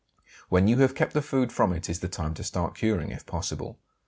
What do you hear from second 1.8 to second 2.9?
is the time to start